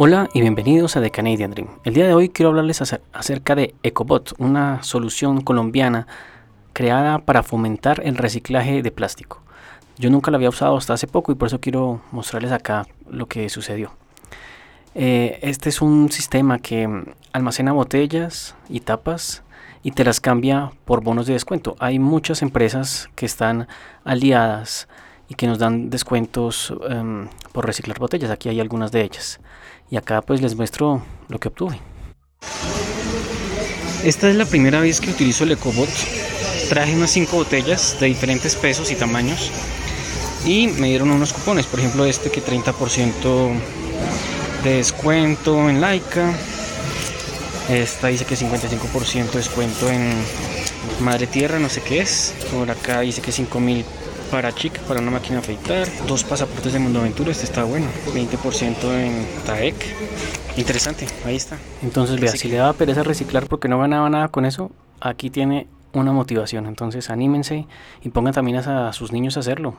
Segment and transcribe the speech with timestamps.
[0.00, 1.70] Hola y bienvenidos a The Canadian Dream.
[1.82, 2.80] El día de hoy quiero hablarles
[3.12, 6.06] acerca de EcoBot, una solución colombiana
[6.72, 9.42] creada para fomentar el reciclaje de plástico.
[9.98, 13.26] Yo nunca la había usado hasta hace poco y por eso quiero mostrarles acá lo
[13.26, 13.90] que sucedió.
[14.94, 16.88] Eh, este es un sistema que
[17.32, 19.42] almacena botellas y tapas
[19.82, 21.74] y te las cambia por bonos de descuento.
[21.80, 23.66] Hay muchas empresas que están
[24.04, 24.86] aliadas
[25.28, 28.30] y que nos dan descuentos em, por reciclar botellas.
[28.30, 29.40] Aquí hay algunas de ellas.
[29.90, 31.80] Y acá pues les muestro lo que obtuve.
[34.04, 35.88] Esta es la primera vez que utilizo el EcoBot.
[36.68, 39.50] Traje unas 5 botellas de diferentes pesos y tamaños.
[40.46, 41.66] Y me dieron unos cupones.
[41.66, 43.52] Por ejemplo este que 30%
[44.64, 46.32] de descuento en Laika.
[47.68, 50.14] Esta dice que 55% descuento en
[51.00, 52.34] Madre Tierra, no sé qué es.
[52.50, 53.84] Por acá dice que 5000
[54.30, 58.92] para chica, para una máquina afeitar, dos pasaportes de Mundo Aventura, este está bueno, 20%
[58.92, 59.74] en TAEC.
[60.56, 61.58] Interesante, ahí está.
[61.82, 65.66] Entonces, vea, si le daba pereza reciclar porque no ganaba nada con eso, aquí tiene
[65.92, 66.66] una motivación.
[66.66, 67.66] Entonces, anímense
[68.02, 69.76] y pongan también a sus niños a hacerlo.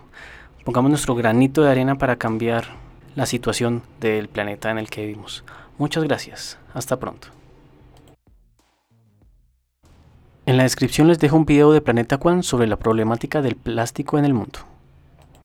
[0.64, 2.66] Pongamos nuestro granito de arena para cambiar
[3.16, 5.44] la situación del planeta en el que vivimos.
[5.78, 6.58] Muchas gracias.
[6.74, 7.30] Hasta pronto.
[10.50, 14.18] En la descripción les dejo un video de Planeta Quan sobre la problemática del plástico
[14.18, 14.69] en el mundo.